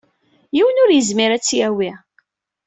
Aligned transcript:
Yiwen 0.55 0.81
ur 0.83 0.89
yezmir 0.93 1.31
ad 1.31 1.41
tt-yawi. 1.43 1.91